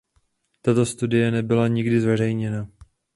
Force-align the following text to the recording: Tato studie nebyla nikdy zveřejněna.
Tato 0.61 0.85
studie 0.85 1.31
nebyla 1.31 1.67
nikdy 1.67 2.01
zveřejněna. 2.01 2.67